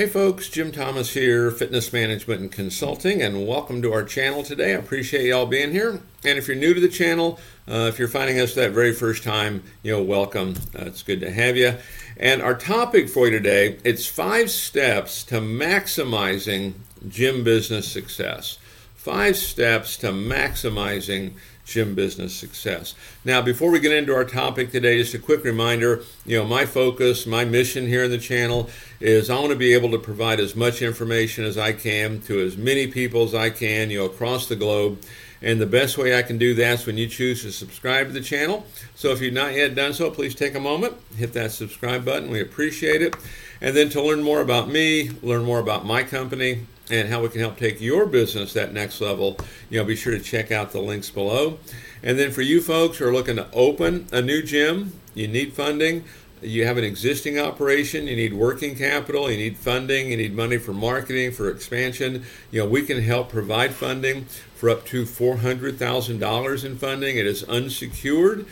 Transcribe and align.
Hey 0.00 0.06
folks, 0.06 0.48
Jim 0.48 0.72
Thomas 0.72 1.12
here, 1.12 1.50
Fitness 1.50 1.92
Management 1.92 2.40
and 2.40 2.50
Consulting, 2.50 3.20
and 3.20 3.46
welcome 3.46 3.82
to 3.82 3.92
our 3.92 4.02
channel 4.02 4.42
today. 4.42 4.70
I 4.70 4.78
appreciate 4.78 5.26
y'all 5.26 5.44
being 5.44 5.72
here. 5.72 6.00
And 6.24 6.38
if 6.38 6.48
you're 6.48 6.56
new 6.56 6.72
to 6.72 6.80
the 6.80 6.88
channel, 6.88 7.38
uh, 7.68 7.90
if 7.92 7.98
you're 7.98 8.08
finding 8.08 8.40
us 8.40 8.54
that 8.54 8.70
very 8.70 8.94
first 8.94 9.22
time, 9.22 9.62
you 9.82 9.92
know, 9.92 10.02
welcome. 10.02 10.54
Uh, 10.74 10.84
it's 10.86 11.02
good 11.02 11.20
to 11.20 11.30
have 11.30 11.54
you. 11.58 11.74
And 12.16 12.40
our 12.40 12.54
topic 12.54 13.10
for 13.10 13.26
you 13.26 13.32
today, 13.32 13.76
it's 13.84 14.06
five 14.06 14.50
steps 14.50 15.22
to 15.24 15.34
maximizing 15.34 16.72
gym 17.06 17.44
business 17.44 17.86
success. 17.86 18.56
Five 18.94 19.36
steps 19.36 19.98
to 19.98 20.12
maximizing 20.12 21.34
gym 21.70 21.94
business 21.94 22.34
success. 22.34 22.94
Now, 23.24 23.40
before 23.40 23.70
we 23.70 23.78
get 23.80 23.92
into 23.92 24.14
our 24.14 24.24
topic 24.24 24.72
today, 24.72 24.98
just 24.98 25.14
a 25.14 25.18
quick 25.18 25.44
reminder 25.44 26.02
you 26.26 26.36
know, 26.36 26.44
my 26.44 26.66
focus, 26.66 27.26
my 27.26 27.44
mission 27.44 27.86
here 27.86 28.04
in 28.04 28.10
the 28.10 28.18
channel 28.18 28.68
is 29.00 29.30
I 29.30 29.38
want 29.38 29.50
to 29.50 29.56
be 29.56 29.72
able 29.72 29.90
to 29.92 29.98
provide 29.98 30.40
as 30.40 30.56
much 30.56 30.82
information 30.82 31.44
as 31.44 31.56
I 31.56 31.72
can 31.72 32.20
to 32.22 32.40
as 32.40 32.56
many 32.56 32.88
people 32.88 33.22
as 33.22 33.34
I 33.34 33.50
can, 33.50 33.90
you 33.90 34.00
know, 34.00 34.06
across 34.06 34.48
the 34.48 34.56
globe. 34.56 35.00
And 35.42 35.60
the 35.60 35.66
best 35.66 35.96
way 35.96 36.18
I 36.18 36.22
can 36.22 36.36
do 36.36 36.52
that 36.54 36.80
is 36.80 36.86
when 36.86 36.98
you 36.98 37.06
choose 37.06 37.42
to 37.42 37.52
subscribe 37.52 38.08
to 38.08 38.12
the 38.12 38.20
channel. 38.20 38.66
So 38.94 39.10
if 39.10 39.22
you've 39.22 39.32
not 39.32 39.54
yet 39.54 39.74
done 39.74 39.94
so, 39.94 40.10
please 40.10 40.34
take 40.34 40.54
a 40.54 40.60
moment, 40.60 40.96
hit 41.16 41.32
that 41.32 41.52
subscribe 41.52 42.04
button. 42.04 42.30
We 42.30 42.42
appreciate 42.42 43.00
it. 43.00 43.16
And 43.62 43.74
then 43.76 43.88
to 43.90 44.02
learn 44.02 44.22
more 44.22 44.40
about 44.40 44.68
me, 44.68 45.10
learn 45.22 45.44
more 45.44 45.60
about 45.60 45.86
my 45.86 46.02
company, 46.02 46.66
and 46.90 47.08
how 47.08 47.22
we 47.22 47.28
can 47.28 47.40
help 47.40 47.56
take 47.56 47.80
your 47.80 48.06
business 48.06 48.52
that 48.52 48.72
next 48.72 49.00
level, 49.00 49.38
you 49.68 49.78
know, 49.78 49.84
be 49.84 49.96
sure 49.96 50.12
to 50.12 50.20
check 50.20 50.50
out 50.50 50.72
the 50.72 50.80
links 50.80 51.10
below. 51.10 51.58
And 52.02 52.18
then 52.18 52.30
for 52.30 52.42
you 52.42 52.60
folks 52.60 52.98
who 52.98 53.06
are 53.06 53.12
looking 53.12 53.36
to 53.36 53.46
open 53.52 54.06
a 54.12 54.20
new 54.20 54.42
gym, 54.42 54.92
you 55.14 55.28
need 55.28 55.52
funding. 55.52 56.04
You 56.42 56.64
have 56.64 56.78
an 56.78 56.84
existing 56.84 57.38
operation, 57.38 58.06
you 58.06 58.16
need 58.16 58.32
working 58.32 58.74
capital, 58.74 59.30
you 59.30 59.36
need 59.36 59.58
funding, 59.58 60.10
you 60.10 60.16
need 60.16 60.34
money 60.34 60.56
for 60.56 60.72
marketing, 60.72 61.32
for 61.32 61.50
expansion. 61.50 62.24
You 62.50 62.60
know, 62.62 62.68
we 62.68 62.80
can 62.80 63.02
help 63.02 63.28
provide 63.28 63.74
funding 63.74 64.24
for 64.54 64.70
up 64.70 64.86
to 64.86 65.04
$400,000 65.04 66.64
in 66.64 66.78
funding. 66.78 67.18
It 67.18 67.26
is 67.26 67.44
unsecured. 67.44 68.46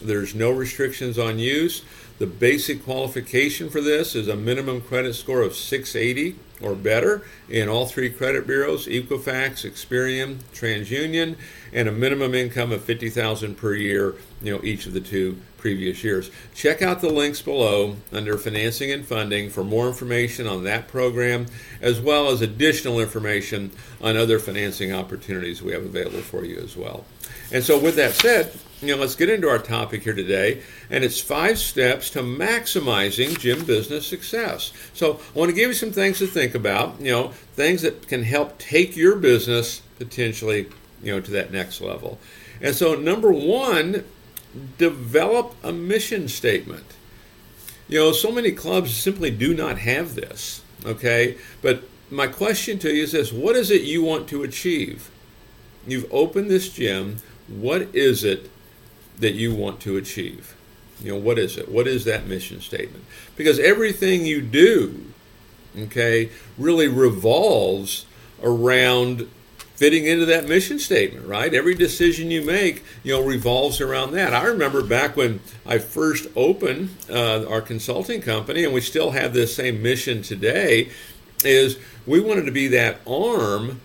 There's 0.00 0.36
no 0.36 0.52
restrictions 0.52 1.18
on 1.18 1.40
use. 1.40 1.82
The 2.22 2.28
basic 2.28 2.84
qualification 2.84 3.68
for 3.68 3.80
this 3.80 4.14
is 4.14 4.28
a 4.28 4.36
minimum 4.36 4.80
credit 4.80 5.14
score 5.14 5.42
of 5.42 5.56
680 5.56 6.36
or 6.60 6.76
better 6.76 7.22
in 7.48 7.68
all 7.68 7.86
three 7.86 8.10
credit 8.10 8.46
bureaus, 8.46 8.86
Equifax, 8.86 9.68
Experian, 9.68 10.36
TransUnion, 10.54 11.34
and 11.72 11.88
a 11.88 11.90
minimum 11.90 12.32
income 12.32 12.70
of 12.70 12.84
50,000 12.84 13.56
per 13.56 13.74
year, 13.74 14.14
you 14.40 14.54
know, 14.54 14.62
each 14.62 14.86
of 14.86 14.92
the 14.92 15.00
two 15.00 15.36
previous 15.58 16.04
years. 16.04 16.30
Check 16.54 16.80
out 16.80 17.00
the 17.00 17.10
links 17.10 17.42
below 17.42 17.96
under 18.12 18.38
financing 18.38 18.92
and 18.92 19.04
funding 19.04 19.50
for 19.50 19.64
more 19.64 19.88
information 19.88 20.46
on 20.46 20.62
that 20.62 20.86
program 20.86 21.46
as 21.80 22.00
well 22.00 22.28
as 22.28 22.40
additional 22.40 23.00
information 23.00 23.72
on 24.00 24.16
other 24.16 24.38
financing 24.38 24.92
opportunities 24.92 25.60
we 25.60 25.72
have 25.72 25.84
available 25.84 26.20
for 26.20 26.44
you 26.44 26.58
as 26.58 26.76
well. 26.76 27.04
And 27.50 27.64
so 27.64 27.78
with 27.78 27.96
that 27.96 28.12
said, 28.12 28.52
you 28.80 28.88
know, 28.88 29.00
let's 29.00 29.14
get 29.14 29.30
into 29.30 29.48
our 29.48 29.58
topic 29.58 30.02
here 30.02 30.12
today, 30.12 30.62
and 30.90 31.04
it's 31.04 31.20
five 31.20 31.58
steps 31.58 32.10
to 32.10 32.20
maximizing 32.20 33.38
gym 33.38 33.64
business 33.64 34.06
success. 34.06 34.72
So 34.92 35.20
I 35.34 35.38
want 35.38 35.50
to 35.50 35.54
give 35.54 35.68
you 35.68 35.74
some 35.74 35.92
things 35.92 36.18
to 36.18 36.26
think 36.26 36.54
about, 36.54 37.00
you 37.00 37.12
know, 37.12 37.28
things 37.54 37.82
that 37.82 38.08
can 38.08 38.24
help 38.24 38.58
take 38.58 38.96
your 38.96 39.16
business 39.16 39.82
potentially, 39.98 40.68
you 41.02 41.12
know, 41.12 41.20
to 41.20 41.30
that 41.30 41.52
next 41.52 41.80
level. 41.80 42.18
And 42.60 42.74
so 42.74 42.94
number 42.94 43.32
one, 43.32 44.04
develop 44.78 45.54
a 45.62 45.72
mission 45.72 46.28
statement. 46.28 46.86
You 47.88 47.98
know, 47.98 48.12
so 48.12 48.32
many 48.32 48.52
clubs 48.52 48.96
simply 48.96 49.30
do 49.30 49.54
not 49.54 49.78
have 49.78 50.14
this, 50.14 50.62
okay? 50.84 51.36
But 51.60 51.84
my 52.10 52.26
question 52.26 52.78
to 52.80 52.92
you 52.92 53.04
is 53.04 53.12
this 53.12 53.32
what 53.32 53.56
is 53.56 53.70
it 53.70 53.82
you 53.82 54.02
want 54.02 54.28
to 54.28 54.42
achieve? 54.42 55.10
You've 55.86 56.12
opened 56.12 56.50
this 56.50 56.68
gym. 56.68 57.18
What 57.52 57.94
is 57.94 58.24
it 58.24 58.50
that 59.18 59.32
you 59.32 59.54
want 59.54 59.80
to 59.80 59.96
achieve? 59.96 60.56
You 61.00 61.12
know, 61.12 61.18
what 61.18 61.38
is 61.38 61.56
it? 61.56 61.68
What 61.68 61.86
is 61.86 62.04
that 62.04 62.26
mission 62.26 62.60
statement? 62.60 63.04
Because 63.36 63.58
everything 63.58 64.24
you 64.24 64.40
do, 64.40 65.06
okay, 65.76 66.30
really 66.56 66.88
revolves 66.88 68.06
around 68.42 69.28
fitting 69.74 70.06
into 70.06 70.24
that 70.26 70.46
mission 70.46 70.78
statement, 70.78 71.26
right? 71.26 71.52
Every 71.52 71.74
decision 71.74 72.30
you 72.30 72.42
make, 72.44 72.84
you 73.02 73.12
know, 73.12 73.22
revolves 73.22 73.80
around 73.80 74.12
that. 74.12 74.32
I 74.32 74.44
remember 74.44 74.82
back 74.82 75.16
when 75.16 75.40
I 75.66 75.78
first 75.78 76.28
opened 76.36 76.90
uh, 77.10 77.44
our 77.48 77.60
consulting 77.60 78.20
company, 78.20 78.64
and 78.64 78.72
we 78.72 78.80
still 78.80 79.10
have 79.10 79.34
this 79.34 79.56
same 79.56 79.82
mission 79.82 80.22
today, 80.22 80.90
is 81.44 81.78
we 82.06 82.20
wanted 82.20 82.46
to 82.46 82.52
be 82.52 82.68
that 82.68 82.98
arm 83.06 83.80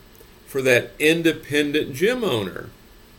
for 0.46 0.62
that 0.62 0.92
independent 1.00 1.96
gym 1.96 2.24
owner, 2.24 2.70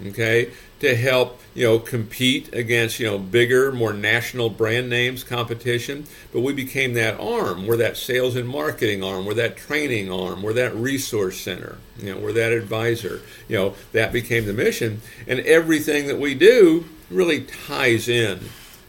okay, 0.06 0.50
to 0.80 0.94
help 0.94 1.40
you 1.54 1.64
know 1.64 1.78
compete 1.78 2.52
against 2.54 3.00
you 3.00 3.06
know 3.06 3.18
bigger, 3.18 3.72
more 3.72 3.92
national 3.92 4.50
brand 4.50 4.88
names 4.88 5.24
competition. 5.24 6.06
But 6.32 6.40
we 6.40 6.52
became 6.52 6.94
that 6.94 7.18
arm. 7.18 7.66
We're 7.66 7.76
that 7.78 7.96
sales 7.96 8.36
and 8.36 8.48
marketing 8.48 9.02
arm. 9.02 9.26
We're 9.26 9.34
that 9.34 9.56
training 9.56 10.10
arm. 10.10 10.42
We're 10.42 10.52
that 10.54 10.74
resource 10.74 11.40
center. 11.40 11.78
You 11.98 12.14
know, 12.14 12.20
we're 12.20 12.32
that 12.32 12.52
advisor. 12.52 13.20
You 13.48 13.56
know, 13.56 13.74
that 13.92 14.12
became 14.12 14.46
the 14.46 14.52
mission, 14.52 15.00
and 15.26 15.40
everything 15.40 16.06
that 16.06 16.18
we 16.18 16.34
do 16.34 16.84
really 17.10 17.42
ties 17.42 18.08
in 18.08 18.40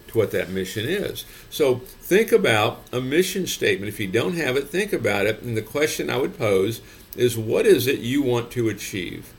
to 0.07 0.17
what 0.17 0.31
that 0.31 0.49
mission 0.49 0.87
is. 0.87 1.25
So 1.49 1.75
think 1.75 2.31
about 2.31 2.81
a 2.91 2.99
mission 2.99 3.47
statement. 3.47 3.89
If 3.89 3.99
you 3.99 4.07
don't 4.07 4.35
have 4.35 4.57
it, 4.57 4.69
think 4.69 4.91
about 4.91 5.25
it. 5.25 5.41
And 5.41 5.55
the 5.55 5.61
question 5.61 6.09
I 6.09 6.17
would 6.17 6.37
pose 6.37 6.81
is 7.15 7.37
what 7.37 7.65
is 7.65 7.87
it 7.87 7.99
you 7.99 8.21
want 8.21 8.51
to 8.51 8.69
achieve? 8.69 9.33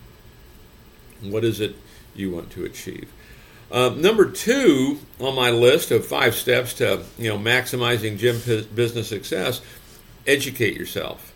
What 1.23 1.45
is 1.45 1.61
it 1.61 1.77
you 2.15 2.31
want 2.31 2.51
to 2.53 2.65
achieve? 2.65 3.11
Uh, 3.71 3.91
number 3.91 4.29
two 4.29 4.99
on 5.21 5.35
my 5.35 5.51
list 5.51 5.91
of 5.91 6.05
five 6.05 6.35
steps 6.35 6.75
to 6.75 7.05
you 7.19 7.29
know 7.29 7.39
maximizing 7.39 8.19
gym 8.19 8.41
business 8.75 9.09
success: 9.09 9.61
educate 10.27 10.77
yourself. 10.77 11.33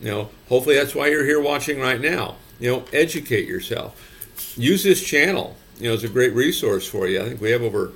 You 0.00 0.10
know, 0.10 0.30
hopefully 0.48 0.76
that's 0.76 0.94
why 0.94 1.08
you're 1.08 1.24
here 1.24 1.40
watching 1.40 1.80
right 1.80 2.00
now. 2.00 2.36
You 2.58 2.70
know, 2.70 2.84
educate 2.92 3.46
yourself. 3.46 4.54
Use 4.56 4.82
this 4.82 5.02
channel. 5.02 5.56
You 5.78 5.88
know, 5.88 5.94
it's 5.94 6.04
a 6.04 6.08
great 6.08 6.34
resource 6.34 6.86
for 6.86 7.06
you. 7.06 7.20
I 7.20 7.28
think 7.28 7.40
we 7.40 7.50
have 7.50 7.62
over 7.62 7.92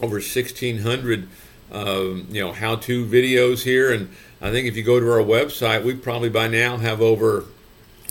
over 0.00 0.16
1,600 0.16 1.28
um, 1.72 2.26
you 2.30 2.42
know 2.42 2.52
how-to 2.52 3.06
videos 3.06 3.62
here, 3.62 3.92
and 3.92 4.10
I 4.40 4.50
think 4.50 4.66
if 4.66 4.76
you 4.76 4.82
go 4.82 4.98
to 4.98 5.10
our 5.10 5.18
website, 5.18 5.84
we 5.84 5.94
probably 5.94 6.28
by 6.28 6.48
now 6.48 6.76
have 6.78 7.00
over 7.00 7.44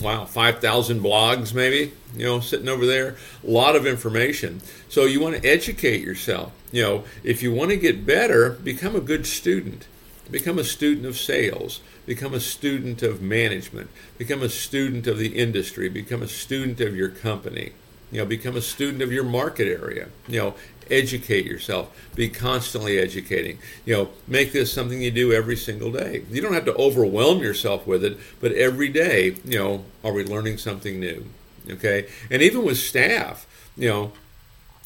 wow 0.02 0.26
5,000 0.26 1.02
blogs 1.02 1.54
maybe 1.54 1.92
you 2.16 2.26
know 2.26 2.40
sitting 2.40 2.70
over 2.70 2.86
there. 2.86 3.16
A 3.46 3.50
lot 3.50 3.76
of 3.76 3.86
information. 3.86 4.62
So 4.88 5.06
you 5.06 5.20
want 5.20 5.42
to 5.42 5.48
educate 5.48 6.02
yourself. 6.02 6.52
You 6.72 6.84
know, 6.84 7.04
if 7.24 7.42
you 7.42 7.54
want 7.54 7.72
to 7.72 7.78
get 7.78 8.06
better, 8.06 8.52
become 8.52 8.96
a 8.96 9.02
good 9.02 9.26
student. 9.26 9.88
Become 10.30 10.60
a 10.60 10.64
student 10.64 11.06
of 11.06 11.18
sales. 11.18 11.82
Become 12.06 12.34
a 12.34 12.40
student 12.40 13.02
of 13.02 13.22
management. 13.22 13.90
Become 14.18 14.44
a 14.44 14.50
student 14.50 15.08
of 15.08 15.18
the 15.18 15.36
industry. 15.36 15.90
Become 15.90 16.22
a 16.22 16.28
student 16.28 16.80
of 16.82 16.96
your 16.96 17.10
company. 17.10 17.74
You 18.12 18.20
know, 18.20 18.26
become 18.26 18.56
a 18.56 18.62
student 18.62 19.02
of 19.02 19.12
your 19.12 19.24
market 19.24 19.68
area. 19.68 20.10
You 20.28 20.40
know, 20.40 20.56
educate 20.92 21.46
yourself. 21.46 21.96
Be 22.16 22.30
constantly 22.30 23.00
educating. 23.00 23.60
You 23.86 23.94
know, 23.96 24.10
make 24.28 24.52
this 24.52 24.72
something 24.72 25.02
you 25.02 25.12
do 25.12 25.32
every 25.32 25.56
single 25.56 25.92
day. 25.92 26.24
You 26.30 26.42
don't 26.42 26.54
have 26.54 26.66
to 26.66 26.76
overwhelm 26.76 27.40
yourself 27.40 27.86
with 27.88 28.04
it, 28.04 28.18
but 28.40 28.52
every 28.54 28.90
day, 28.90 29.36
you 29.46 29.58
know, 29.60 29.86
are 30.04 30.14
we 30.14 30.24
learning 30.24 30.58
something 30.58 31.00
new? 31.00 31.26
Okay, 31.70 32.08
and 32.32 32.42
even 32.42 32.64
with 32.64 32.78
staff, 32.78 33.46
you 33.78 33.90
know, 33.90 34.12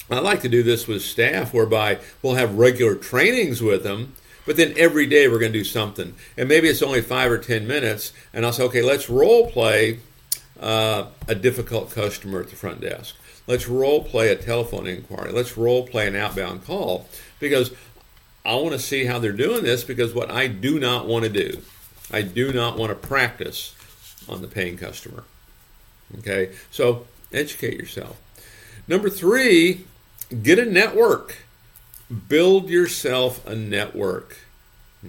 I 0.10 0.20
like 0.20 0.42
to 0.42 0.50
do 0.50 0.64
this 0.64 0.88
with 0.88 1.02
staff 1.02 1.54
whereby 1.54 2.00
we'll 2.22 2.36
have 2.36 2.58
regular 2.58 2.96
trainings 2.96 3.62
with 3.62 3.84
them. 3.84 4.16
But 4.46 4.58
then 4.58 4.74
every 4.76 5.06
day 5.06 5.30
we're 5.30 5.40
going 5.40 5.54
to 5.54 5.60
do 5.60 5.64
something, 5.64 6.16
and 6.38 6.50
maybe 6.50 6.68
it's 6.68 6.82
only 6.82 7.02
five 7.02 7.32
or 7.32 7.38
ten 7.38 7.66
minutes, 7.66 8.12
and 8.34 8.46
I'll 8.46 8.52
say, 8.52 8.64
okay, 8.64 8.82
let's 8.82 9.10
role 9.10 9.50
play 9.50 10.00
uh, 10.60 11.06
a 11.30 11.36
difficult 11.36 11.92
customer 11.92 12.42
at 12.42 12.50
the 12.50 12.58
front 12.58 12.82
desk. 12.82 13.16
Let's 13.46 13.68
role 13.68 14.04
play 14.04 14.30
a 14.30 14.36
telephone 14.36 14.88
inquiry. 14.88 15.32
Let's 15.32 15.58
role 15.58 15.86
play 15.86 16.08
an 16.08 16.16
outbound 16.16 16.66
call 16.66 17.08
because 17.40 17.72
I 18.46 18.56
want 18.56 18.72
to 18.72 18.80
see 18.80 19.06
how 19.06 19.20
they're 19.20 19.32
doing 19.32 19.64
this 19.64 19.84
because 19.84 20.14
what 20.14 20.32
I 20.32 20.48
do 20.48 20.80
not 20.80 21.08
want 21.08 21.26
to 21.26 21.30
do, 21.30 21.62
I 22.12 22.22
do 22.22 22.54
not 22.54 22.78
want 22.78 22.90
to 22.90 22.96
practice 22.96 23.76
on 24.28 24.42
the 24.42 24.48
paying 24.48 24.78
customer. 24.78 25.24
Okay, 26.20 26.54
so 26.72 27.08
educate 27.32 27.78
yourself. 27.78 28.20
Number 28.88 29.10
three, 29.10 29.86
get 30.42 30.60
a 30.60 30.66
network. 30.66 31.38
Build 32.28 32.70
yourself 32.70 33.46
a 33.48 33.56
network. 33.56 34.38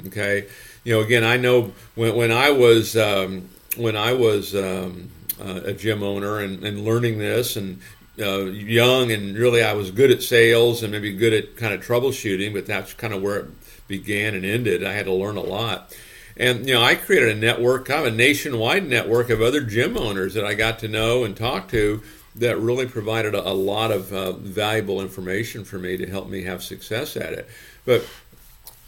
Okay, 0.06 0.46
you 0.82 0.94
know, 0.94 1.00
again, 1.00 1.24
I 1.24 1.36
know 1.36 1.72
when, 1.94 2.16
when 2.16 2.32
I 2.32 2.50
was 2.50 2.96
um, 2.96 3.48
when 3.76 3.96
I 3.96 4.12
was 4.12 4.54
um, 4.54 5.10
uh, 5.40 5.60
a 5.64 5.72
gym 5.72 6.02
owner 6.02 6.38
and, 6.38 6.64
and 6.64 6.84
learning 6.84 7.18
this 7.18 7.56
and 7.56 7.80
uh, 8.18 8.44
young 8.44 9.10
and 9.10 9.36
really 9.36 9.62
I 9.62 9.72
was 9.72 9.90
good 9.90 10.10
at 10.10 10.22
sales 10.22 10.82
and 10.82 10.92
maybe 10.92 11.12
good 11.12 11.32
at 11.32 11.56
kind 11.56 11.74
of 11.74 11.84
troubleshooting, 11.84 12.52
but 12.52 12.66
that's 12.66 12.94
kind 12.94 13.12
of 13.12 13.22
where 13.22 13.36
it 13.36 13.50
began 13.88 14.34
and 14.34 14.44
ended. 14.44 14.84
I 14.84 14.92
had 14.92 15.06
to 15.06 15.12
learn 15.12 15.36
a 15.36 15.42
lot. 15.42 15.94
And 16.36 16.66
you 16.66 16.74
know, 16.74 16.82
I 16.82 16.94
created 16.94 17.36
a 17.36 17.40
network, 17.40 17.86
kind 17.86 18.06
of 18.06 18.12
a 18.12 18.16
nationwide 18.16 18.88
network 18.88 19.30
of 19.30 19.40
other 19.40 19.60
gym 19.60 19.96
owners 19.96 20.34
that 20.34 20.44
I 20.44 20.54
got 20.54 20.78
to 20.80 20.88
know 20.88 21.24
and 21.24 21.36
talk 21.36 21.68
to 21.68 22.02
that 22.34 22.58
really 22.58 22.86
provided 22.86 23.34
a, 23.34 23.48
a 23.48 23.54
lot 23.54 23.92
of 23.92 24.12
uh, 24.12 24.32
valuable 24.32 25.00
information 25.00 25.64
for 25.64 25.78
me 25.78 25.96
to 25.96 26.06
help 26.06 26.28
me 26.28 26.42
have 26.42 26.62
success 26.62 27.16
at 27.16 27.32
it. 27.32 27.48
But 27.84 28.04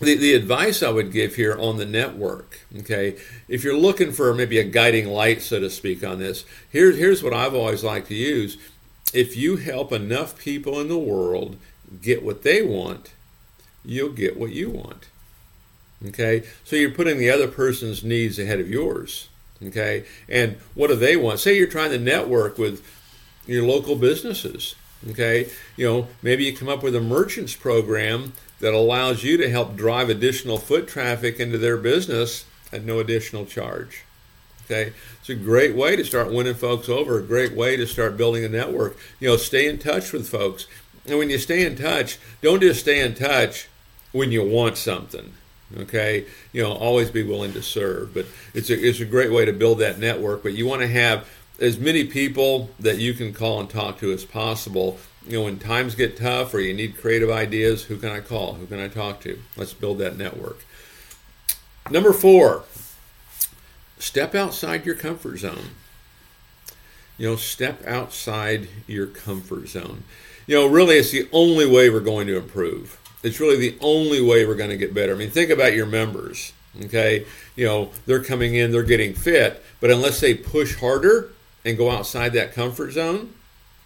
the, 0.00 0.16
the 0.16 0.34
advice 0.34 0.82
I 0.82 0.90
would 0.90 1.12
give 1.12 1.36
here 1.36 1.56
on 1.58 1.76
the 1.76 1.86
network, 1.86 2.60
okay, 2.80 3.16
if 3.48 3.62
you're 3.62 3.76
looking 3.76 4.12
for 4.12 4.34
maybe 4.34 4.58
a 4.58 4.64
guiding 4.64 5.08
light, 5.08 5.42
so 5.42 5.60
to 5.60 5.70
speak, 5.70 6.04
on 6.04 6.18
this, 6.18 6.44
here's, 6.68 6.98
here's 6.98 7.22
what 7.22 7.32
I've 7.32 7.54
always 7.54 7.84
liked 7.84 8.08
to 8.08 8.14
use. 8.14 8.58
If 9.14 9.36
you 9.36 9.56
help 9.56 9.92
enough 9.92 10.38
people 10.38 10.80
in 10.80 10.88
the 10.88 10.98
world 10.98 11.56
get 12.02 12.24
what 12.24 12.42
they 12.42 12.62
want, 12.62 13.12
you'll 13.84 14.10
get 14.10 14.38
what 14.38 14.50
you 14.50 14.70
want. 14.70 15.06
Okay, 16.06 16.42
so 16.64 16.76
you're 16.76 16.90
putting 16.90 17.18
the 17.18 17.30
other 17.30 17.48
person's 17.48 18.04
needs 18.04 18.38
ahead 18.38 18.60
of 18.60 18.68
yours. 18.68 19.28
Okay, 19.62 20.04
and 20.28 20.56
what 20.74 20.88
do 20.88 20.96
they 20.96 21.16
want? 21.16 21.40
Say 21.40 21.56
you're 21.56 21.66
trying 21.66 21.90
to 21.92 21.98
network 21.98 22.58
with 22.58 22.84
your 23.46 23.64
local 23.64 23.96
businesses. 23.96 24.74
Okay, 25.08 25.48
you 25.76 25.86
know, 25.86 26.08
maybe 26.20 26.44
you 26.44 26.56
come 26.56 26.68
up 26.68 26.82
with 26.82 26.94
a 26.94 27.00
merchants 27.00 27.54
program 27.54 28.32
that 28.60 28.74
allows 28.74 29.22
you 29.22 29.36
to 29.36 29.50
help 29.50 29.76
drive 29.76 30.08
additional 30.08 30.58
foot 30.58 30.88
traffic 30.88 31.38
into 31.38 31.58
their 31.58 31.76
business 31.76 32.44
at 32.72 32.84
no 32.84 32.98
additional 32.98 33.46
charge. 33.46 34.02
Okay, 34.66 34.92
it's 35.20 35.28
a 35.28 35.36
great 35.36 35.76
way 35.76 35.94
to 35.94 36.04
start 36.04 36.32
winning 36.32 36.54
folks 36.54 36.88
over, 36.88 37.18
a 37.18 37.22
great 37.22 37.52
way 37.52 37.76
to 37.76 37.86
start 37.86 38.16
building 38.16 38.44
a 38.44 38.48
network. 38.48 38.98
You 39.20 39.28
know, 39.28 39.36
stay 39.36 39.68
in 39.68 39.78
touch 39.78 40.12
with 40.12 40.28
folks. 40.28 40.66
And 41.06 41.18
when 41.18 41.30
you 41.30 41.38
stay 41.38 41.64
in 41.64 41.76
touch, 41.76 42.18
don't 42.42 42.60
just 42.60 42.80
stay 42.80 43.00
in 43.00 43.14
touch 43.14 43.68
when 44.10 44.32
you 44.32 44.44
want 44.44 44.76
something. 44.76 45.34
Okay, 45.76 46.26
you 46.52 46.62
know, 46.62 46.72
always 46.72 47.12
be 47.12 47.22
willing 47.22 47.52
to 47.52 47.62
serve. 47.62 48.12
But 48.12 48.26
it's 48.54 48.68
a, 48.68 48.74
it's 48.74 48.98
a 48.98 49.04
great 49.04 49.30
way 49.30 49.44
to 49.44 49.52
build 49.52 49.78
that 49.78 50.00
network. 50.00 50.42
But 50.42 50.54
you 50.54 50.66
want 50.66 50.82
to 50.82 50.88
have 50.88 51.28
as 51.60 51.78
many 51.78 52.04
people 52.04 52.70
that 52.80 52.98
you 52.98 53.14
can 53.14 53.32
call 53.32 53.60
and 53.60 53.70
talk 53.70 54.00
to 54.00 54.12
as 54.12 54.24
possible. 54.24 54.98
You 55.28 55.38
know, 55.38 55.44
when 55.44 55.60
times 55.60 55.94
get 55.94 56.16
tough 56.16 56.54
or 56.54 56.60
you 56.60 56.74
need 56.74 56.98
creative 56.98 57.30
ideas, 57.30 57.84
who 57.84 57.98
can 57.98 58.10
I 58.10 58.18
call? 58.18 58.54
Who 58.54 58.66
can 58.66 58.80
I 58.80 58.88
talk 58.88 59.20
to? 59.20 59.40
Let's 59.56 59.74
build 59.74 59.98
that 59.98 60.16
network. 60.18 60.64
Number 61.88 62.12
four, 62.12 62.64
step 63.98 64.34
outside 64.34 64.86
your 64.86 64.94
comfort 64.94 65.38
zone. 65.38 65.70
You 67.18 67.30
know, 67.30 67.36
step 67.36 67.86
outside 67.86 68.68
your 68.86 69.06
comfort 69.06 69.68
zone. 69.68 70.04
You 70.46 70.56
know, 70.56 70.66
really, 70.66 70.96
it's 70.96 71.10
the 71.10 71.28
only 71.32 71.66
way 71.66 71.88
we're 71.88 72.00
going 72.00 72.26
to 72.26 72.36
improve. 72.36 73.00
It's 73.22 73.40
really 73.40 73.56
the 73.56 73.76
only 73.80 74.20
way 74.20 74.46
we're 74.46 74.54
going 74.54 74.70
to 74.70 74.76
get 74.76 74.94
better. 74.94 75.14
I 75.14 75.16
mean, 75.16 75.30
think 75.30 75.50
about 75.50 75.72
your 75.72 75.86
members. 75.86 76.52
Okay, 76.84 77.24
you 77.56 77.64
know, 77.64 77.90
they're 78.04 78.22
coming 78.22 78.54
in, 78.54 78.70
they're 78.70 78.82
getting 78.82 79.14
fit, 79.14 79.64
but 79.80 79.90
unless 79.90 80.20
they 80.20 80.34
push 80.34 80.76
harder 80.76 81.30
and 81.64 81.78
go 81.78 81.90
outside 81.90 82.34
that 82.34 82.52
comfort 82.52 82.90
zone, 82.92 83.32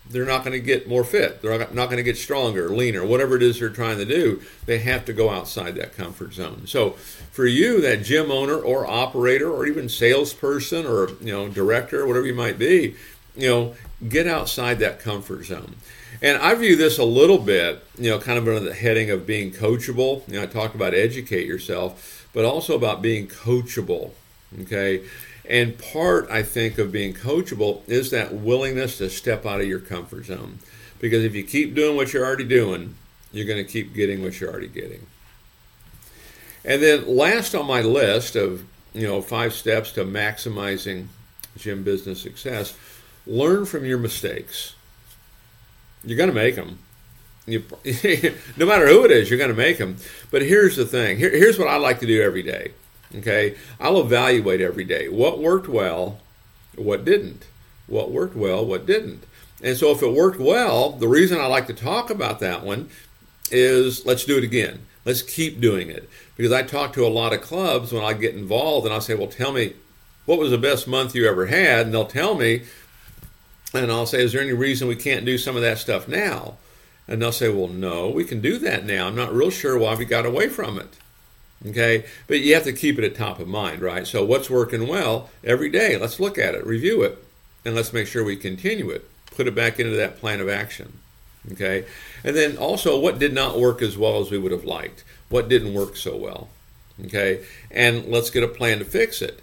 they're 0.08 0.26
not 0.26 0.44
going 0.44 0.52
to 0.52 0.64
get 0.64 0.88
more 0.88 1.04
fit. 1.04 1.40
They're 1.40 1.58
not 1.58 1.72
going 1.72 1.98
to 1.98 2.02
get 2.02 2.16
stronger, 2.16 2.68
leaner, 2.70 3.04
whatever 3.04 3.36
it 3.36 3.42
is 3.42 3.60
they're 3.60 3.68
trying 3.68 3.98
to 3.98 4.04
do. 4.04 4.42
They 4.66 4.78
have 4.78 5.04
to 5.04 5.12
go 5.12 5.30
outside 5.30 5.76
that 5.76 5.96
comfort 5.96 6.34
zone. 6.34 6.66
So, 6.66 6.90
for 7.30 7.46
you, 7.46 7.80
that 7.82 8.02
gym 8.02 8.30
owner 8.30 8.58
or 8.58 8.86
operator 8.86 9.50
or 9.50 9.66
even 9.66 9.88
salesperson 9.88 10.84
or 10.84 11.10
you 11.20 11.32
know 11.32 11.48
director, 11.48 12.06
whatever 12.06 12.26
you 12.26 12.34
might 12.34 12.58
be, 12.58 12.96
you 13.36 13.48
know, 13.48 13.74
get 14.08 14.26
outside 14.26 14.78
that 14.80 14.98
comfort 15.00 15.44
zone. 15.44 15.76
And 16.22 16.38
I 16.38 16.54
view 16.54 16.76
this 16.76 16.98
a 16.98 17.04
little 17.04 17.38
bit, 17.38 17.82
you 17.96 18.10
know, 18.10 18.18
kind 18.18 18.36
of 18.36 18.46
under 18.46 18.60
the 18.60 18.74
heading 18.74 19.10
of 19.10 19.26
being 19.26 19.52
coachable. 19.52 20.26
You 20.28 20.34
know, 20.34 20.42
I 20.42 20.46
talk 20.46 20.74
about 20.74 20.92
educate 20.92 21.46
yourself, 21.46 22.28
but 22.34 22.44
also 22.44 22.74
about 22.74 23.00
being 23.00 23.26
coachable. 23.26 24.10
Okay. 24.62 25.02
And 25.50 25.76
part, 25.76 26.30
I 26.30 26.44
think, 26.44 26.78
of 26.78 26.92
being 26.92 27.12
coachable 27.12 27.82
is 27.88 28.12
that 28.12 28.32
willingness 28.32 28.98
to 28.98 29.10
step 29.10 29.44
out 29.44 29.60
of 29.60 29.66
your 29.66 29.80
comfort 29.80 30.26
zone. 30.26 30.60
Because 31.00 31.24
if 31.24 31.34
you 31.34 31.42
keep 31.42 31.74
doing 31.74 31.96
what 31.96 32.12
you're 32.12 32.24
already 32.24 32.44
doing, 32.44 32.94
you're 33.32 33.46
going 33.46 33.64
to 33.64 33.70
keep 33.70 33.92
getting 33.92 34.22
what 34.22 34.38
you're 34.38 34.48
already 34.48 34.68
getting. 34.68 35.08
And 36.64 36.80
then 36.80 37.04
last 37.04 37.56
on 37.56 37.66
my 37.66 37.80
list 37.80 38.36
of, 38.36 38.64
you 38.94 39.08
know, 39.08 39.20
five 39.20 39.52
steps 39.52 39.90
to 39.92 40.04
maximizing 40.04 41.08
gym 41.56 41.82
business 41.82 42.22
success, 42.22 42.76
learn 43.26 43.66
from 43.66 43.84
your 43.84 43.98
mistakes. 43.98 44.74
You're 46.04 46.16
going 46.16 46.30
to 46.30 46.34
make 46.34 46.54
them. 46.54 46.78
You, 47.46 47.64
no 48.56 48.66
matter 48.66 48.86
who 48.86 49.04
it 49.04 49.10
is, 49.10 49.28
you're 49.28 49.38
going 49.38 49.50
to 49.50 49.56
make 49.56 49.78
them. 49.78 49.96
But 50.30 50.42
here's 50.42 50.76
the 50.76 50.86
thing. 50.86 51.18
Here, 51.18 51.30
here's 51.30 51.58
what 51.58 51.66
I 51.66 51.76
like 51.78 51.98
to 52.00 52.06
do 52.06 52.22
every 52.22 52.44
day. 52.44 52.70
Okay, 53.14 53.56
I'll 53.80 54.00
evaluate 54.00 54.60
every 54.60 54.84
day 54.84 55.08
what 55.08 55.40
worked 55.40 55.68
well, 55.68 56.20
what 56.76 57.04
didn't, 57.04 57.46
what 57.86 58.10
worked 58.10 58.36
well, 58.36 58.64
what 58.64 58.86
didn't. 58.86 59.24
And 59.62 59.76
so 59.76 59.90
if 59.90 60.02
it 60.02 60.12
worked 60.12 60.38
well, 60.40 60.92
the 60.92 61.08
reason 61.08 61.40
I 61.40 61.46
like 61.46 61.66
to 61.66 61.74
talk 61.74 62.08
about 62.08 62.40
that 62.40 62.64
one 62.64 62.88
is 63.50 64.06
let's 64.06 64.24
do 64.24 64.38
it 64.38 64.44
again. 64.44 64.86
Let's 65.04 65.22
keep 65.22 65.60
doing 65.60 65.90
it. 65.90 66.08
Because 66.36 66.52
I 66.52 66.62
talk 66.62 66.92
to 66.94 67.06
a 67.06 67.08
lot 67.08 67.32
of 67.32 67.42
clubs 67.42 67.92
when 67.92 68.04
I 68.04 68.12
get 68.12 68.34
involved 68.34 68.86
and 68.86 68.94
I 68.94 69.00
say, 69.00 69.14
well, 69.14 69.26
tell 69.26 69.52
me 69.52 69.74
what 70.30 70.38
was 70.38 70.52
the 70.52 70.58
best 70.58 70.86
month 70.86 71.14
you 71.14 71.28
ever 71.28 71.46
had? 71.46 71.86
And 71.86 71.94
they'll 71.94 72.06
tell 72.06 72.34
me, 72.34 72.62
and 73.74 73.90
I'll 73.90 74.06
say, 74.06 74.22
Is 74.22 74.32
there 74.32 74.42
any 74.42 74.52
reason 74.52 74.88
we 74.88 74.96
can't 74.96 75.24
do 75.24 75.38
some 75.38 75.56
of 75.56 75.62
that 75.62 75.78
stuff 75.78 76.08
now? 76.08 76.56
And 77.08 77.20
they'll 77.20 77.32
say, 77.32 77.48
Well, 77.48 77.68
no, 77.68 78.08
we 78.08 78.24
can 78.24 78.40
do 78.40 78.58
that 78.58 78.84
now. 78.84 79.06
I'm 79.06 79.16
not 79.16 79.34
real 79.34 79.50
sure 79.50 79.78
why 79.78 79.94
we 79.94 80.04
got 80.04 80.26
away 80.26 80.48
from 80.48 80.78
it. 80.78 80.98
Okay, 81.68 82.06
but 82.26 82.40
you 82.40 82.54
have 82.54 82.64
to 82.64 82.72
keep 82.72 82.98
it 82.98 83.04
at 83.04 83.14
top 83.14 83.38
of 83.38 83.46
mind, 83.46 83.82
right? 83.82 84.06
So, 84.06 84.24
what's 84.24 84.48
working 84.48 84.88
well 84.88 85.28
every 85.44 85.68
day? 85.68 85.98
Let's 85.98 86.18
look 86.18 86.38
at 86.38 86.54
it, 86.54 86.66
review 86.66 87.02
it, 87.02 87.22
and 87.64 87.74
let's 87.74 87.92
make 87.92 88.06
sure 88.06 88.24
we 88.24 88.36
continue 88.36 88.88
it. 88.90 89.08
Put 89.36 89.46
it 89.46 89.54
back 89.54 89.78
into 89.78 89.94
that 89.96 90.18
plan 90.18 90.40
of 90.40 90.48
action. 90.48 90.98
Okay, 91.52 91.84
and 92.24 92.34
then 92.34 92.56
also 92.56 92.98
what 92.98 93.18
did 93.18 93.34
not 93.34 93.58
work 93.58 93.82
as 93.82 93.96
well 93.96 94.20
as 94.20 94.30
we 94.30 94.38
would 94.38 94.52
have 94.52 94.64
liked? 94.64 95.04
What 95.28 95.48
didn't 95.48 95.74
work 95.74 95.96
so 95.96 96.16
well? 96.16 96.48
Okay, 97.04 97.44
and 97.70 98.06
let's 98.06 98.30
get 98.30 98.42
a 98.42 98.48
plan 98.48 98.78
to 98.78 98.84
fix 98.84 99.20
it. 99.20 99.40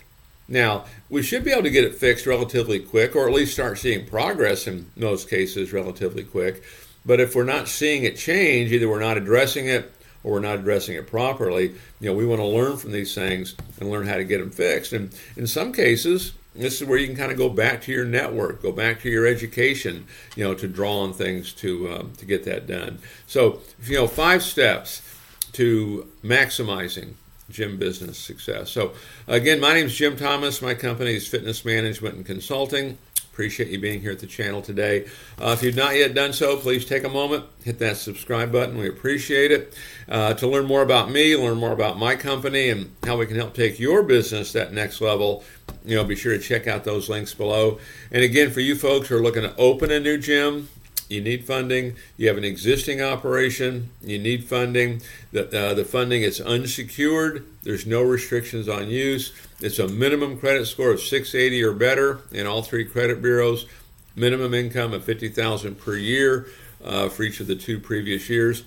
Now, 0.48 0.86
we 1.10 1.22
should 1.22 1.44
be 1.44 1.52
able 1.52 1.64
to 1.64 1.70
get 1.70 1.84
it 1.84 1.96
fixed 1.96 2.26
relatively 2.26 2.80
quick, 2.80 3.16
or 3.16 3.28
at 3.28 3.34
least 3.34 3.54
start 3.54 3.78
seeing 3.78 4.08
progress 4.08 4.66
in 4.66 4.90
most 4.96 5.30
cases 5.30 5.74
relatively 5.74 6.24
quick. 6.24 6.64
But 7.06 7.20
if 7.20 7.36
we're 7.36 7.44
not 7.44 7.68
seeing 7.68 8.04
it 8.04 8.18
change, 8.18 8.72
either 8.72 8.90
we're 8.90 9.00
not 9.00 9.18
addressing 9.18 9.68
it 9.68 9.92
or 10.24 10.34
we're 10.34 10.40
not 10.40 10.60
addressing 10.60 10.96
it 10.96 11.08
properly, 11.08 11.76
you 12.00 12.10
know, 12.10 12.14
we 12.14 12.26
want 12.26 12.42
to 12.42 12.48
learn 12.48 12.78
from 12.78 12.92
these 12.92 13.14
things 13.14 13.56
and 13.80 13.90
learn 13.90 14.08
how 14.08 14.16
to 14.16 14.24
get 14.24 14.40
them 14.40 14.52
fixed. 14.52 14.94
And 14.94 15.14
in 15.36 15.48
some 15.48 15.72
cases, 15.72 16.34
this 16.56 16.82
is 16.82 16.88
where 16.88 16.98
you 16.98 17.08
can 17.08 17.16
kind 17.16 17.32
of 17.32 17.38
go 17.38 17.50
back 17.50 17.82
to 17.84 17.92
your 17.92 18.06
network, 18.06 18.62
go 18.62 18.72
back 18.72 19.02
to 19.02 19.10
your 19.10 19.28
education, 19.28 20.06
you 20.36 20.44
know, 20.44 20.54
to 20.56 20.68
draw 20.68 21.02
on 21.02 21.14
things 21.14 21.54
to 21.54 21.92
um, 21.92 22.14
to 22.18 22.26
get 22.26 22.44
that 22.46 22.68
done. 22.68 23.00
So, 23.28 23.60
you 23.84 23.96
know, 23.96 24.08
five 24.08 24.44
steps 24.44 25.02
to 25.54 26.08
maximizing 26.24 27.14
gym 27.50 27.78
business 27.78 28.18
success. 28.18 28.72
So, 28.72 28.94
again, 29.28 29.60
my 29.60 29.74
name 29.74 29.86
is 29.86 29.96
Jim 29.96 30.18
Thomas. 30.18 30.62
My 30.62 30.74
company 30.74 31.16
is 31.16 31.28
Fitness 31.28 31.64
Management 31.64 32.16
and 32.16 32.26
Consulting. 32.26 32.98
Appreciate 33.38 33.70
you 33.70 33.78
being 33.78 34.02
here 34.02 34.10
at 34.10 34.18
the 34.18 34.26
channel 34.26 34.64
today. 34.64 35.06
Uh, 35.40 35.52
if 35.56 35.62
you've 35.62 35.76
not 35.76 35.96
yet 35.96 36.16
done 36.16 36.34
so, 36.34 36.58
please 36.58 36.86
take 36.86 37.04
a 37.04 37.10
moment, 37.10 37.46
hit 37.64 37.78
that 37.78 37.98
subscribe 37.98 38.52
button. 38.52 38.80
We 38.80 38.90
appreciate 38.90 39.52
it. 39.52 39.76
Uh, 40.10 40.34
to 40.34 40.48
learn 40.48 40.66
more 40.66 40.82
about 40.82 41.12
me, 41.12 41.38
learn 41.38 41.60
more 41.60 41.72
about 41.72 42.00
my 42.00 42.16
company, 42.16 42.70
and 42.70 42.96
how 43.04 43.16
we 43.16 43.28
can 43.28 43.36
help 43.36 43.54
take 43.54 43.80
your 43.80 44.02
business 44.02 44.54
that 44.54 44.74
next 44.74 45.02
level, 45.02 45.44
you 45.86 45.96
know, 45.96 46.04
be 46.04 46.16
sure 46.16 46.36
to 46.36 46.44
check 46.44 46.66
out 46.66 46.84
those 46.84 47.10
links 47.10 47.36
below. 47.36 47.78
And 48.12 48.24
again, 48.24 48.50
for 48.50 48.60
you 48.60 48.76
folks 48.76 49.10
who 49.10 49.18
are 49.18 49.22
looking 49.22 49.44
to 49.44 49.56
open 49.58 49.92
a 49.92 50.00
new 50.00 50.18
gym, 50.18 50.70
you 51.10 51.22
need 51.22 51.46
funding. 51.46 51.96
You 52.18 52.28
have 52.28 52.38
an 52.38 52.44
existing 52.44 53.02
operation, 53.02 53.90
you 54.02 54.20
need 54.20 54.44
funding. 54.44 55.02
The, 55.32 55.46
uh, 55.48 55.74
the 55.74 55.86
funding 55.86 56.22
is 56.22 56.42
unsecured, 56.42 57.46
there's 57.64 57.86
no 57.86 58.02
restrictions 58.02 58.68
on 58.68 58.90
use. 58.90 59.34
It's 59.60 59.80
a 59.80 59.88
minimum 59.88 60.40
credit 60.40 60.68
score 60.68 60.92
of 60.92 61.02
680 61.02 61.64
or 61.64 61.74
better 61.74 62.22
in 62.32 62.46
all 62.46 62.62
three 62.62 62.86
credit 62.86 63.22
bureaus, 63.22 63.66
minimum 64.16 64.54
income 64.54 64.94
of 64.94 65.04
50000 65.04 65.76
per 65.76 65.96
year 65.96 66.48
uh, 66.84 67.10
for 67.10 67.24
each 67.24 67.40
of 67.40 67.48
the 67.48 67.56
two 67.56 67.80
previous 67.80 68.30
years. 68.30 68.64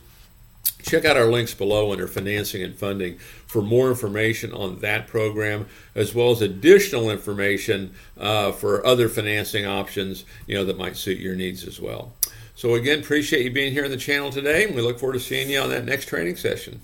Check 0.83 1.05
out 1.05 1.17
our 1.17 1.27
links 1.27 1.53
below 1.55 1.93
under 1.93 2.09
financing 2.09 2.63
and 2.63 2.75
funding 2.75 3.19
for 3.47 3.61
more 3.61 3.89
information 3.91 4.53
on 4.53 4.79
that 4.79 5.07
program, 5.07 5.67
as 5.95 6.15
well 6.15 6.31
as 6.31 6.41
additional 6.41 7.11
information 7.11 7.95
uh, 8.19 8.53
for 8.53 8.85
other 8.87 9.09
financing 9.09 9.67
options, 9.67 10.25
you 10.47 10.55
know, 10.55 10.65
that 10.65 10.79
might 10.79 10.97
suit 10.97 11.19
your 11.19 11.35
needs 11.35 11.67
as 11.67 11.81
well. 11.81 12.13
So 12.61 12.75
again, 12.75 12.99
appreciate 12.99 13.43
you 13.43 13.51
being 13.51 13.73
here 13.73 13.87
on 13.87 13.91
the 13.91 13.97
channel 13.97 14.29
today, 14.29 14.65
and 14.65 14.75
we 14.75 14.83
look 14.83 14.99
forward 14.99 15.15
to 15.15 15.21
seeing 15.21 15.49
you 15.49 15.61
on 15.61 15.71
that 15.71 15.87
next 15.87 16.11
training 16.11 16.37
session. 16.37 16.83